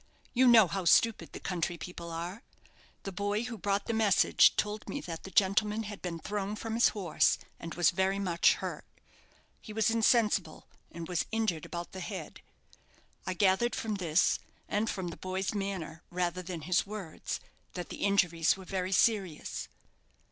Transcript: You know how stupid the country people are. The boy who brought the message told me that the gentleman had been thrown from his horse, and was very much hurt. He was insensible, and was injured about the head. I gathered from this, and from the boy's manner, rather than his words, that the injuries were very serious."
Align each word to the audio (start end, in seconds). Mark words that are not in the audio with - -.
You 0.33 0.47
know 0.47 0.65
how 0.67 0.85
stupid 0.85 1.31
the 1.31 1.39
country 1.39 1.77
people 1.77 2.09
are. 2.09 2.41
The 3.03 3.11
boy 3.11 3.43
who 3.43 3.55
brought 3.55 3.85
the 3.85 3.93
message 3.93 4.55
told 4.55 4.89
me 4.89 4.99
that 5.01 5.21
the 5.25 5.29
gentleman 5.29 5.83
had 5.83 6.01
been 6.01 6.17
thrown 6.17 6.55
from 6.55 6.73
his 6.73 6.87
horse, 6.87 7.37
and 7.59 7.75
was 7.75 7.91
very 7.91 8.17
much 8.17 8.55
hurt. 8.55 8.83
He 9.61 9.71
was 9.73 9.91
insensible, 9.91 10.67
and 10.91 11.07
was 11.07 11.27
injured 11.31 11.67
about 11.67 11.91
the 11.91 11.99
head. 11.99 12.41
I 13.27 13.35
gathered 13.35 13.75
from 13.75 13.97
this, 13.97 14.39
and 14.67 14.89
from 14.89 15.09
the 15.09 15.17
boy's 15.17 15.53
manner, 15.53 16.01
rather 16.09 16.41
than 16.41 16.61
his 16.61 16.83
words, 16.87 17.39
that 17.73 17.89
the 17.89 17.97
injuries 17.97 18.57
were 18.57 18.65
very 18.65 18.91
serious." 18.91 19.67